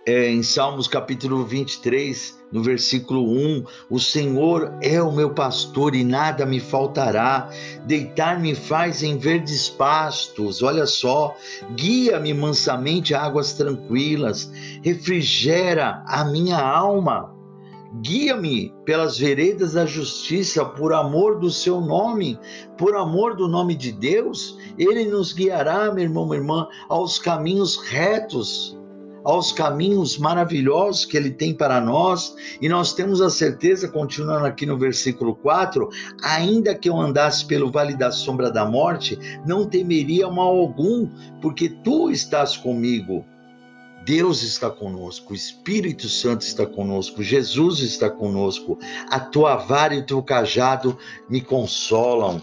É, 0.05 0.29
em 0.29 0.43
Salmos 0.43 0.85
capítulo 0.85 1.45
23, 1.45 2.37
no 2.51 2.61
versículo 2.61 3.23
1, 3.25 3.63
o 3.89 4.01
Senhor 4.01 4.77
é 4.81 5.01
o 5.01 5.13
meu 5.13 5.29
pastor 5.29 5.95
e 5.95 6.03
nada 6.03 6.45
me 6.45 6.59
faltará. 6.59 7.49
Deitar-me 7.85 8.53
faz 8.53 9.01
em 9.01 9.17
verdes 9.17 9.69
pastos, 9.69 10.61
olha 10.61 10.85
só, 10.85 11.37
guia-me 11.77 12.33
mansamente 12.33 13.15
a 13.15 13.23
águas 13.23 13.53
tranquilas, 13.53 14.51
refrigera 14.83 16.03
a 16.05 16.25
minha 16.25 16.59
alma. 16.59 17.33
Guia-me 18.01 18.73
pelas 18.83 19.17
veredas 19.17 19.71
da 19.71 19.85
justiça, 19.85 20.65
por 20.65 20.91
amor 20.91 21.39
do 21.39 21.49
seu 21.49 21.79
nome, 21.79 22.37
por 22.77 22.93
amor 22.97 23.37
do 23.37 23.47
nome 23.47 23.73
de 23.73 23.93
Deus, 23.93 24.57
ele 24.77 25.05
nos 25.05 25.31
guiará, 25.31 25.93
meu 25.93 26.03
irmão, 26.03 26.25
minha 26.25 26.41
irmã, 26.41 26.67
aos 26.89 27.17
caminhos 27.17 27.77
retos 27.77 28.77
aos 29.23 29.51
caminhos 29.51 30.17
maravilhosos 30.17 31.05
que 31.05 31.15
ele 31.15 31.31
tem 31.31 31.53
para 31.53 31.79
nós, 31.79 32.35
e 32.61 32.67
nós 32.67 32.93
temos 32.93 33.21
a 33.21 33.29
certeza, 33.29 33.87
continuando 33.87 34.45
aqui 34.45 34.65
no 34.65 34.77
versículo 34.77 35.35
4, 35.35 35.89
ainda 36.21 36.75
que 36.75 36.89
eu 36.89 36.99
andasse 36.99 37.45
pelo 37.45 37.71
vale 37.71 37.95
da 37.95 38.11
sombra 38.11 38.51
da 38.51 38.65
morte, 38.65 39.17
não 39.45 39.67
temeria 39.67 40.29
mal 40.29 40.57
algum, 40.57 41.09
porque 41.41 41.69
tu 41.69 42.09
estás 42.11 42.57
comigo. 42.57 43.25
Deus 44.05 44.43
está 44.43 44.69
conosco, 44.69 45.31
o 45.31 45.35
Espírito 45.35 46.09
Santo 46.09 46.41
está 46.41 46.65
conosco, 46.65 47.23
Jesus 47.23 47.79
está 47.79 48.09
conosco, 48.09 48.77
a 49.09 49.17
tua 49.17 49.55
vara 49.55 49.95
e 49.95 49.99
o 49.99 50.05
teu 50.05 50.21
cajado 50.21 50.97
me 51.29 51.39
consolam. 51.39 52.41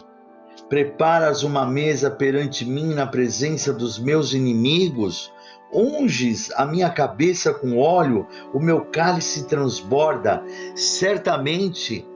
Preparas 0.71 1.43
uma 1.43 1.67
mesa 1.67 2.11
perante 2.11 2.65
mim 2.65 2.95
na 2.95 3.07
presença 3.07 3.75
dos 3.75 3.99
meus 3.99 4.33
inimigos 4.33 5.31
unges 5.73 6.51
a 6.53 6.67
minha 6.67 6.91
cabeça 6.91 7.53
com 7.55 7.79
óleo, 7.79 8.27
o 8.53 8.61
meu 8.61 8.85
cálice 8.87 9.47
transborda. 9.47 10.43
Certamente 10.75 12.07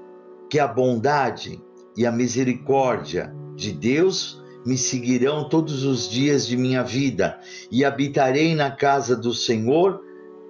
que 0.51 0.59
a 0.59 0.67
bondade 0.67 1.63
e 1.97 2.07
a 2.07 2.13
misericórdia 2.13 3.35
de 3.55 3.73
Deus 3.73 4.43
me 4.67 4.79
seguirão 4.79 5.49
todos 5.49 5.85
os 5.85 6.09
dias 6.09 6.47
de 6.47 6.57
minha 6.57 6.83
vida 6.83 7.39
e 7.71 7.85
habitarei 7.85 8.55
na 8.55 8.71
casa 8.71 9.15
do 9.17 9.33
Senhor 9.33 10.01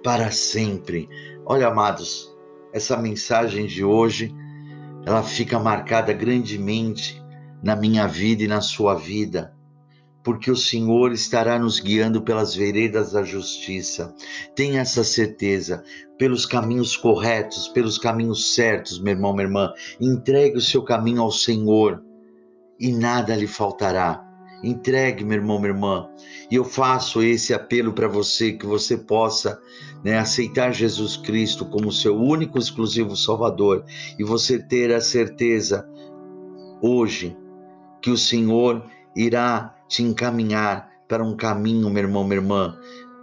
para 0.03 0.31
sempre. 0.31 1.09
Olha, 1.45 1.67
amados, 1.67 2.33
essa 2.73 2.97
mensagem 2.97 3.67
de 3.67 3.83
hoje, 3.83 4.33
ela 5.05 5.21
fica 5.21 5.59
marcada 5.59 6.13
grandemente 6.13 7.21
na 7.61 7.75
minha 7.75 8.07
vida 8.07 8.43
e 8.43 8.47
na 8.47 8.61
sua 8.61 8.95
vida 8.95 9.54
porque 10.25 10.49
o 10.49 10.55
Senhor 10.55 11.11
estará 11.11 11.59
nos 11.59 11.79
guiando 11.79 12.19
pelas 12.19 12.55
veredas 12.55 13.11
da 13.11 13.21
justiça. 13.21 14.11
Tenha 14.55 14.81
essa 14.81 15.03
certeza, 15.03 15.83
pelos 16.17 16.47
caminhos 16.47 16.97
corretos, 16.97 17.67
pelos 17.67 17.99
caminhos 17.99 18.55
certos, 18.55 18.99
meu 18.99 19.13
irmão, 19.13 19.33
minha 19.33 19.45
irmã. 19.45 19.71
Entregue 20.01 20.57
o 20.57 20.61
seu 20.61 20.81
caminho 20.81 21.21
ao 21.21 21.31
Senhor 21.31 22.03
e 22.79 22.91
nada 22.91 23.35
lhe 23.35 23.45
faltará. 23.45 24.25
Entregue, 24.63 25.23
meu 25.23 25.37
irmão, 25.37 25.59
minha 25.59 25.73
irmã. 25.73 26.09
E 26.49 26.55
eu 26.55 26.65
faço 26.65 27.21
esse 27.21 27.53
apelo 27.53 27.93
para 27.93 28.07
você, 28.07 28.53
que 28.53 28.65
você 28.65 28.97
possa 28.97 29.61
né, 30.03 30.17
aceitar 30.17 30.73
Jesus 30.73 31.17
Cristo 31.17 31.65
como 31.65 31.91
seu 31.91 32.19
único, 32.19 32.57
exclusivo 32.57 33.15
Salvador 33.15 33.85
e 34.17 34.23
você 34.23 34.57
ter 34.57 34.91
a 34.91 35.01
certeza 35.01 35.87
hoje 36.81 37.37
que 38.01 38.09
o 38.09 38.17
Senhor 38.17 38.83
irá 39.15 39.74
te 39.87 40.03
encaminhar 40.03 40.89
para 41.07 41.23
um 41.23 41.35
caminho, 41.35 41.89
meu 41.89 42.03
irmão, 42.03 42.23
minha 42.23 42.37
irmã, 42.37 42.77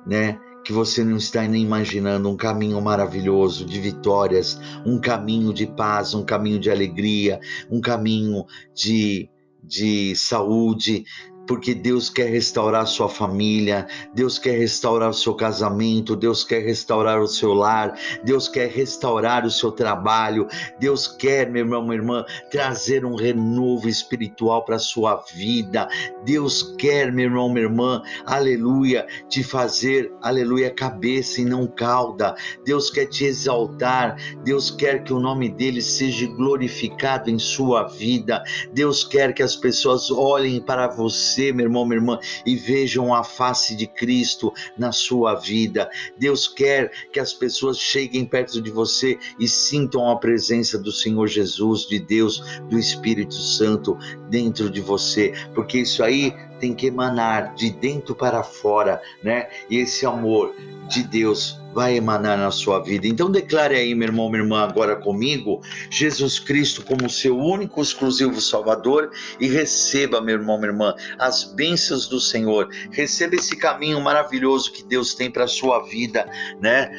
né? 0.07 0.39
Que 0.65 0.73
você 0.73 1.03
não 1.03 1.17
está 1.17 1.43
nem 1.43 1.63
imaginando, 1.63 2.29
um 2.31 2.37
caminho 2.37 2.81
maravilhoso 2.81 3.65
de 3.65 3.81
vitórias, 3.81 4.61
um 4.87 5.01
caminho 5.01 5.53
de 5.53 5.67
paz, 5.67 6.15
um 6.15 6.25
caminho 6.25 6.61
de 6.61 6.71
alegria, 6.71 7.41
um 7.69 7.81
caminho 7.81 8.45
de, 8.73 9.29
de 9.63 10.15
saúde, 10.15 11.05
porque 11.53 11.75
Deus 11.75 12.09
quer 12.09 12.31
restaurar 12.31 12.87
sua 12.87 13.11
família, 13.11 13.87
Deus 14.15 14.39
quer 14.39 14.57
restaurar 14.57 15.11
o 15.11 15.15
seu 15.15 15.35
casamento, 15.35 16.17
Deus 16.17 16.45
quer 16.45 16.63
restaurar 16.63 17.21
o 17.21 17.27
seu 17.27 17.53
lar, 17.53 17.95
Deus 18.25 18.49
quer 18.49 18.71
restaurar 18.71 19.45
o 19.45 19.51
seu 19.51 19.71
trabalho, 19.71 20.49
Deus 20.81 21.07
quer, 21.07 21.51
meu 21.51 21.63
irmão, 21.63 21.83
minha 21.83 21.97
irmã, 21.97 22.25
trazer 22.51 23.05
um 23.05 23.15
renovo 23.17 23.87
espiritual 23.87 24.65
para 24.65 24.79
sua 24.79 25.23
vida. 25.35 25.87
Deus 26.25 26.75
quer, 26.79 27.13
meu 27.13 27.27
irmão, 27.27 27.51
minha 27.51 27.67
irmã, 27.67 28.03
aleluia, 28.25 29.07
te 29.29 29.45
fazer, 29.45 30.11
aleluia, 30.23 30.71
cabeça 30.71 31.43
e 31.43 31.45
não 31.45 31.67
cauda. 31.67 32.35
Deus 32.65 32.89
quer 32.89 33.05
te 33.05 33.27
exaltar, 33.27 34.17
Deus 34.43 34.71
quer 34.71 35.05
que 35.05 35.13
o 35.13 35.21
nome 35.21 35.51
dele 35.51 35.83
seja 35.83 36.27
glorificado 36.29 37.29
em 37.29 37.39
sua 37.39 37.89
vida. 37.89 38.43
Deus 38.73 39.05
quer 39.05 39.35
que 39.35 39.43
as 39.43 39.55
pessoas 39.55 40.11
olhem 40.11 40.59
para 40.59 40.89
você 40.89 41.42
você, 41.43 41.53
meu 41.53 41.67
irmão, 41.67 41.85
minha 41.85 41.99
irmã, 41.99 42.19
e 42.47 42.55
vejam 42.55 43.13
a 43.13 43.25
face 43.25 43.75
de 43.75 43.87
Cristo 43.87 44.53
na 44.79 44.93
sua 44.93 45.35
vida. 45.35 45.91
Deus 46.17 46.47
quer 46.47 46.91
que 47.13 47.19
as 47.19 47.33
pessoas 47.33 47.79
cheguem 47.79 48.25
perto 48.25 48.61
de 48.61 48.71
você 48.71 49.19
e 49.39 49.49
sintam 49.49 50.09
a 50.09 50.17
presença 50.17 50.79
do 50.79 50.93
Senhor 50.93 51.27
Jesus, 51.27 51.87
de 51.87 51.99
Deus, 51.99 52.61
do 52.69 52.79
Espírito 52.79 53.35
Santo 53.35 53.99
dentro 54.33 54.71
de 54.71 54.81
você, 54.81 55.35
porque 55.55 55.81
isso 55.81 56.03
aí 56.03 56.35
tem 56.59 56.73
que 56.73 56.87
emanar 56.87 57.55
de 57.55 57.71
dentro 57.71 58.15
para 58.15 58.43
fora, 58.43 59.03
né? 59.23 59.49
E 59.69 59.77
esse 59.77 60.07
amor 60.07 60.55
de 60.89 61.03
Deus 61.03 61.61
vai 61.75 61.97
emanar 61.97 62.39
na 62.39 62.51
sua 62.51 62.79
vida. 62.79 63.07
Então 63.07 63.31
declare 63.31 63.77
aí, 63.77 63.95
meu 63.95 64.09
irmão, 64.09 64.31
minha 64.31 64.43
irmã, 64.43 64.65
agora 64.65 64.97
comigo, 64.97 65.61
Jesus 65.91 66.39
Cristo 66.39 66.83
como 66.83 67.11
seu 67.11 67.39
único 67.39 67.83
exclusivo 67.83 68.41
Salvador 68.41 69.11
e 69.39 69.49
receba, 69.49 70.21
meu 70.21 70.37
irmão, 70.37 70.57
minha 70.57 70.71
irmã, 70.71 70.95
as 71.19 71.45
bênçãos 71.45 72.09
do 72.09 72.19
Senhor. 72.19 72.69
Receba 72.91 73.35
esse 73.35 73.55
caminho 73.55 74.01
maravilhoso 74.01 74.73
que 74.73 74.83
Deus 74.83 75.15
tem 75.15 75.31
para 75.31 75.47
sua 75.47 75.83
vida, 75.85 76.27
né? 76.59 76.91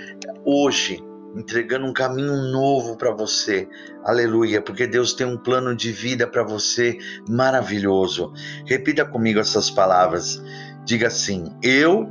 Hoje, 0.45 1.03
entregando 1.35 1.85
um 1.85 1.93
caminho 1.93 2.35
novo 2.51 2.95
para 2.97 3.11
você. 3.11 3.67
Aleluia, 4.03 4.61
porque 4.61 4.85
Deus 4.85 5.13
tem 5.13 5.25
um 5.25 5.37
plano 5.37 5.75
de 5.75 5.91
vida 5.91 6.27
para 6.27 6.43
você 6.43 6.97
maravilhoso. 7.27 8.31
Repita 8.65 9.05
comigo 9.05 9.39
essas 9.39 9.69
palavras. 9.69 10.41
Diga 10.85 11.07
assim: 11.07 11.45
Eu 11.61 12.09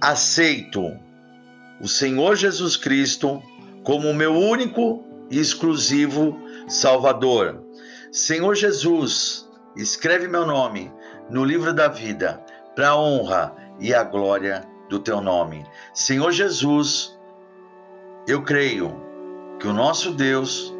aceito 0.00 0.82
o 1.80 1.88
Senhor 1.88 2.36
Jesus 2.36 2.76
Cristo 2.76 3.42
como 3.82 4.08
o 4.08 4.14
meu 4.14 4.34
único 4.34 5.04
e 5.30 5.38
exclusivo 5.38 6.38
Salvador. 6.68 7.64
Senhor 8.12 8.54
Jesus, 8.54 9.48
escreve 9.76 10.28
meu 10.28 10.46
nome 10.46 10.92
no 11.30 11.44
livro 11.44 11.74
da 11.74 11.88
vida, 11.88 12.42
para 12.74 12.90
a 12.90 12.98
honra 12.98 13.54
e 13.78 13.92
a 13.92 14.02
glória 14.02 14.62
do 14.88 14.98
teu 14.98 15.20
nome. 15.20 15.64
Senhor 15.92 16.32
Jesus, 16.32 17.17
eu 18.28 18.42
creio 18.42 18.94
que 19.58 19.66
o 19.66 19.72
nosso 19.72 20.12
Deus 20.12 20.74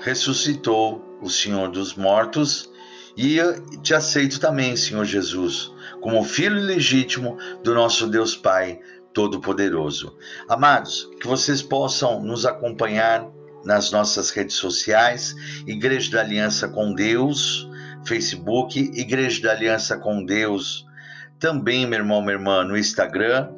ressuscitou 0.00 1.02
o 1.22 1.30
Senhor 1.30 1.70
dos 1.70 1.94
mortos 1.94 2.70
e 3.16 3.38
te 3.82 3.94
aceito 3.94 4.38
também, 4.38 4.76
Senhor 4.76 5.06
Jesus, 5.06 5.72
como 6.02 6.22
filho 6.22 6.60
legítimo 6.60 7.38
do 7.64 7.74
nosso 7.74 8.06
Deus 8.06 8.36
Pai 8.36 8.78
Todo-Poderoso. 9.14 10.14
Amados, 10.46 11.10
que 11.18 11.26
vocês 11.26 11.62
possam 11.62 12.22
nos 12.22 12.44
acompanhar 12.44 13.26
nas 13.64 13.90
nossas 13.90 14.28
redes 14.28 14.56
sociais, 14.56 15.34
Igreja 15.66 16.10
da 16.10 16.20
Aliança 16.20 16.68
com 16.68 16.92
Deus, 16.92 17.66
Facebook, 18.04 18.78
Igreja 18.78 19.40
da 19.40 19.52
Aliança 19.52 19.96
com 19.96 20.22
Deus, 20.22 20.86
também, 21.40 21.86
meu 21.86 21.98
irmão, 21.98 22.20
minha 22.20 22.34
irmã, 22.34 22.62
no 22.62 22.76
Instagram. 22.76 23.48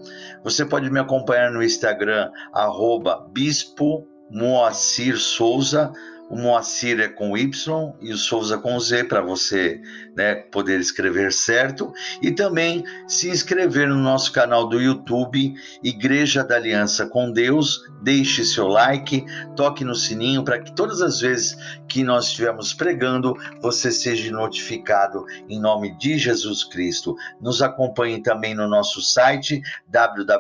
Você 0.45 0.65
pode 0.65 0.91
me 0.91 1.01
acompanhar 1.01 1.51
no 1.51 1.63
Instagram, 1.63 2.31
arroba 2.55 3.29
Bispo 3.33 4.09
Moacir 4.31 5.19
Souza, 5.19 5.93
o 6.33 6.37
Moacir 6.37 6.99
é 6.99 7.09
com 7.09 7.37
Y 7.37 7.95
e 8.01 8.11
o 8.11 8.17
Souza 8.17 8.57
com 8.57 8.81
Z 8.81 9.05
para 9.05 9.21
você 9.21 9.79
né, 10.17 10.35
poder 10.35 10.81
escrever 10.81 11.31
certo. 11.31 11.93
E 12.23 12.31
também 12.31 12.83
se 13.07 13.29
inscrever 13.29 13.87
no 13.87 13.97
nosso 13.97 14.33
canal 14.33 14.67
do 14.67 14.81
YouTube, 14.81 15.55
Igreja 15.85 16.43
da 16.43 16.57
Aliança 16.57 17.05
com 17.05 17.31
Deus. 17.31 17.83
Deixe 18.03 18.47
seu 18.47 18.67
like, 18.67 19.27
toque 19.55 19.85
no 19.85 19.95
sininho 19.95 20.43
para 20.43 20.59
que 20.59 20.75
todas 20.75 21.03
as 21.03 21.21
vezes 21.21 21.55
que 21.87 22.03
nós 22.03 22.29
estivermos 22.29 22.73
pregando, 22.73 23.37
você 23.61 23.93
seja 23.93 24.33
notificado 24.33 25.27
em 25.51 25.61
nome 25.61 25.95
de 25.99 26.17
Jesus 26.17 26.65
Cristo. 26.65 27.15
Nos 27.43 27.61
acompanhe 27.61 28.23
também 28.23 28.55
no 28.55 28.67
nosso 28.67 29.03
site 29.03 29.61
www.ie 29.87 30.33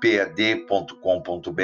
pad.com.br 0.00 1.62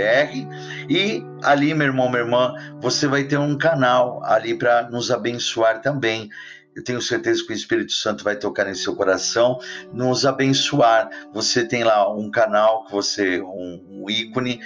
e 0.89 1.25
ali, 1.43 1.75
meu 1.75 1.87
irmão, 1.87 2.09
minha 2.09 2.23
irmã, 2.23 2.55
você 2.81 3.07
vai 3.07 3.25
ter 3.25 3.39
um 3.39 3.57
canal 3.57 4.23
ali 4.25 4.57
para 4.57 4.89
nos 4.91 5.11
abençoar 5.11 5.81
também. 5.81 6.29
Eu 6.75 6.83
tenho 6.83 7.01
certeza 7.01 7.45
que 7.47 7.53
o 7.53 7.57
Espírito 7.57 7.93
Santo 7.93 8.25
vai 8.25 8.35
tocar 8.35 8.69
em 8.69 8.75
seu 8.75 8.97
coração, 8.97 9.59
nos 9.93 10.27
abençoar. 10.27 11.09
Você 11.33 11.65
tem 11.67 11.85
lá 11.85 12.13
um 12.13 12.31
canal 12.31 12.85
que 12.85 12.93
você, 12.93 13.41
um, 13.41 13.81
um 13.89 14.11
ícone, 14.11 14.61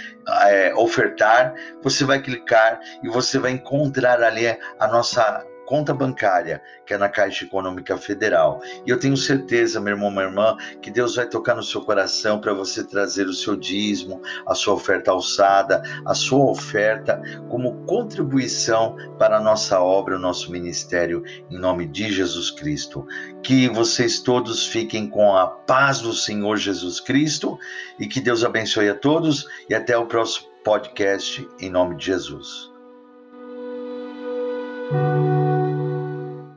é, 0.45 0.75
ofertar. 0.75 1.55
Você 1.83 2.05
vai 2.05 2.23
clicar 2.23 2.81
e 3.03 3.09
você 3.09 3.39
vai 3.39 3.51
encontrar 3.51 4.23
ali 4.23 4.47
a 4.81 4.89
nossa 4.89 5.45
conta 5.69 5.93
bancária, 5.93 6.63
que 6.87 6.95
é 6.95 6.99
na 6.99 7.11
Caixa 7.11 7.45
Econômica 7.45 7.99
Federal. 7.99 8.63
E 8.87 8.91
eu 8.91 8.99
tenho 8.99 9.19
certeza, 9.19 9.79
meu 9.79 9.93
irmão, 9.93 10.11
minha 10.11 10.25
irmã, 10.25 10.57
que 10.81 10.91
Deus 10.91 11.17
vai 11.17 11.29
tocar 11.29 11.55
no 11.55 11.63
seu 11.63 11.83
coração 11.83 12.41
para 12.41 12.55
você 12.55 12.83
trazer 12.83 13.27
o 13.27 13.35
seu 13.35 13.55
dízimo, 13.55 14.23
a 14.47 14.55
sua 14.55 14.73
oferta 14.73 15.11
alçada, 15.11 15.83
a 16.07 16.15
sua 16.15 16.51
oferta 16.51 17.21
como 17.51 17.85
contribuição 17.85 18.97
para 19.19 19.37
a 19.37 19.41
nossa 19.41 19.79
obra, 19.79 20.17
o 20.17 20.19
nosso 20.19 20.51
ministério, 20.51 21.23
em 21.51 21.59
nome 21.59 21.87
de 21.87 22.11
Jesus 22.11 22.51
Cristo. 22.51 23.07
Que 23.43 23.69
vocês 23.69 24.21
todos 24.21 24.67
fiquem 24.67 25.07
com 25.07 25.37
a 25.37 25.47
paz 25.47 26.01
do 26.01 26.15
Senhor 26.15 26.57
Jesus 26.57 26.99
Cristo 26.99 27.59
e 28.01 28.07
que 28.07 28.23
Deus 28.23 28.43
abençoe 28.43 28.89
a 28.89 28.95
todos 28.95 29.47
e 29.69 29.75
até 29.75 29.99
o 29.99 30.07
próximo 30.07 30.49
podcast, 30.65 31.47
em 31.61 31.69
nome 31.69 31.95
de 31.97 32.07
Jesus. 32.07 32.78